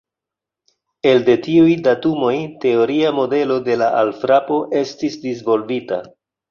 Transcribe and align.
Elde 1.11 1.35
tiuj 1.49 1.75
datumoj, 1.89 2.33
teoria 2.65 3.13
modelo 3.21 3.61
de 3.71 3.79
la 3.85 3.95
alfrapo 4.03 4.61
estis 4.85 5.25
disvolvita. 5.29 6.07